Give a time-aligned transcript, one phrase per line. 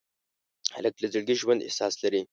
[0.75, 2.21] هلک له زړګي ژوندي احساس لري.